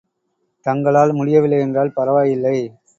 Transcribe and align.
தங்களால் 0.65 1.13
முடியவில்லை 1.13 1.59
என்றால் 1.59 1.93
பரவாயில்லை. 1.93 2.57